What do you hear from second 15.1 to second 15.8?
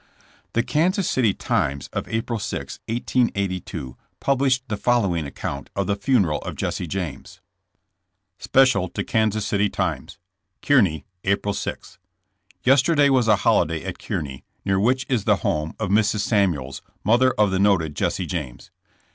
the home